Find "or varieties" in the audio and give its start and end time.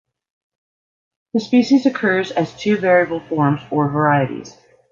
3.69-4.57